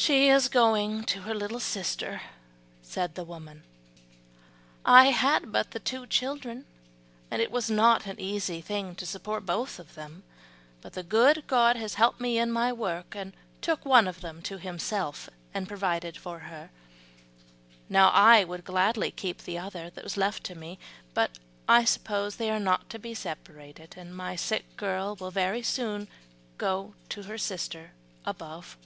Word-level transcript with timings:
"She 0.00 0.28
is 0.28 0.48
going 0.48 1.02
to 1.06 1.22
her 1.22 1.34
little 1.34 1.58
sister," 1.58 2.22
said 2.82 3.16
the 3.16 3.24
woman; 3.24 3.64
"I 4.84 5.06
had 5.06 5.50
but 5.50 5.72
the 5.72 5.80
two 5.80 6.06
children, 6.06 6.66
and 7.32 7.42
it 7.42 7.50
was 7.50 7.68
not 7.68 8.06
an 8.06 8.20
easy 8.20 8.60
thing 8.60 8.94
to 8.94 9.04
support 9.04 9.44
both 9.44 9.80
of 9.80 9.96
them; 9.96 10.22
but 10.82 10.92
the 10.92 11.02
good 11.02 11.48
God 11.48 11.74
helped 11.74 12.20
me 12.20 12.38
in 12.38 12.52
my 12.52 12.72
work, 12.72 13.16
and 13.16 13.32
took 13.60 13.84
one 13.84 14.06
of 14.06 14.20
them 14.20 14.40
to 14.42 14.58
Himself 14.58 15.28
and 15.52 15.66
provided 15.66 16.16
for 16.16 16.38
her. 16.38 16.70
Now 17.88 18.10
I 18.10 18.44
would 18.44 18.64
gladly 18.64 19.10
keep 19.10 19.38
the 19.42 19.58
other 19.58 19.90
that 19.90 20.04
was 20.04 20.16
left 20.16 20.44
to 20.44 20.54
me, 20.54 20.78
but 21.12 21.38
I 21.66 21.84
suppose 21.84 22.36
they 22.36 22.52
are 22.52 22.60
not 22.60 22.88
to 22.90 23.00
be 23.00 23.14
separated, 23.14 23.94
and 23.96 24.14
my 24.16 24.36
sick 24.36 24.76
girl 24.76 25.16
will 25.16 25.32
very 25.32 25.64
soon 25.64 26.06
go 26.56 26.94
to 27.08 27.24
her 27.24 27.36
sister 27.36 27.90
above." 28.24 28.76